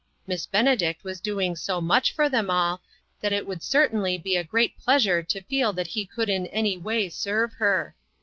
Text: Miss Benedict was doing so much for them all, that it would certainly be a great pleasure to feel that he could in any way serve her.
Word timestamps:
Miss 0.25 0.47
Benedict 0.47 1.03
was 1.03 1.21
doing 1.21 1.55
so 1.55 1.79
much 1.79 2.11
for 2.11 2.27
them 2.27 2.49
all, 2.49 2.81
that 3.19 3.31
it 3.31 3.45
would 3.45 3.61
certainly 3.61 4.17
be 4.17 4.35
a 4.35 4.43
great 4.43 4.75
pleasure 4.79 5.21
to 5.21 5.43
feel 5.43 5.73
that 5.73 5.85
he 5.93 6.07
could 6.07 6.27
in 6.27 6.47
any 6.47 6.75
way 6.75 7.07
serve 7.07 7.53
her. 7.59 7.93